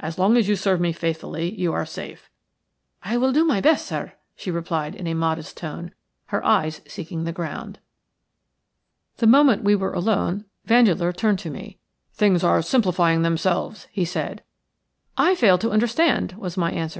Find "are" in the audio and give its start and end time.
1.72-1.86, 12.42-12.60